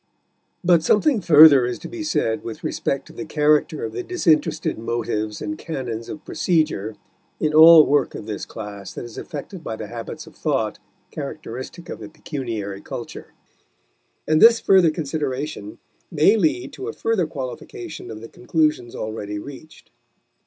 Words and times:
But 0.63 0.81
something 0.81 1.21
further 1.21 1.63
is 1.63 1.77
to 1.77 1.87
be 1.87 2.01
said 2.03 2.43
with 2.43 2.63
respect 2.63 3.05
to 3.05 3.13
the 3.13 3.23
character 3.23 3.85
of 3.85 3.93
the 3.93 4.01
disinterested 4.01 4.79
motives 4.79 5.43
and 5.43 5.59
canons 5.59 6.09
of 6.09 6.25
procedure 6.25 6.95
in 7.39 7.53
all 7.53 7.85
work 7.85 8.15
of 8.15 8.25
this 8.25 8.43
class 8.47 8.95
that 8.95 9.05
is 9.05 9.19
affected 9.19 9.63
by 9.63 9.75
the 9.75 9.85
habits 9.85 10.25
of 10.25 10.35
thought 10.35 10.79
characteristic 11.11 11.87
of 11.87 11.99
the 11.99 12.09
pecuniary 12.09 12.81
culture; 12.81 13.33
and 14.27 14.41
this 14.41 14.59
further 14.59 14.89
consideration 14.89 15.77
may 16.09 16.35
lead 16.35 16.73
to 16.73 16.87
a 16.87 16.93
further 16.93 17.27
qualification 17.27 18.09
of 18.09 18.21
the 18.21 18.27
conclusions 18.27 18.95
already 18.95 19.37
reached. 19.37 19.91